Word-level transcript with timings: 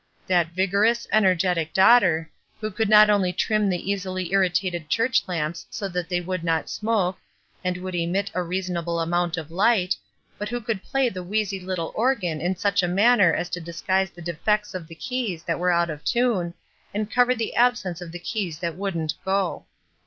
That 0.25 0.55
\igorous, 0.55 1.05
energetic 1.11 1.73
daughter, 1.75 2.31
who 2.59 2.71
could 2.71 2.89
not 2.89 3.11
only 3.11 3.31
trim 3.31 3.69
the 3.69 3.91
easily 3.91 4.31
irritated 4.33 4.89
church 4.89 5.21
lamps 5.27 5.67
so 5.69 5.87
that 5.89 6.09
they 6.09 6.19
would 6.19 6.43
not 6.43 6.71
smoke, 6.71 7.19
and 7.63 7.77
would 7.77 7.93
SACRIFICE 7.93 7.99
21 8.09 8.15
emit 8.15 8.31
a 8.33 8.41
reasonable 8.41 8.99
amount 8.99 9.37
of 9.37 9.51
light, 9.51 9.95
but 10.39 10.49
who 10.49 10.59
could 10.59 10.81
play 10.81 11.07
the 11.07 11.21
wheezy 11.21 11.59
little 11.59 11.91
organ 11.93 12.41
in 12.41 12.55
such 12.55 12.83
manner 12.83 13.31
as 13.31 13.47
to 13.51 13.61
disguise 13.61 14.09
the 14.09 14.23
defects 14.23 14.73
of 14.73 14.87
the 14.87 14.95
keys 14.95 15.43
that 15.43 15.59
were 15.59 15.71
out 15.71 15.91
of 15.91 16.03
tune, 16.03 16.55
and 16.95 17.11
cover 17.11 17.35
the 17.35 17.55
absence 17.55 18.01
of 18.01 18.11
the 18.11 18.17
keys 18.17 18.57
that 18.57 18.75
wouldn't 18.77 19.13
"go." 19.23 19.65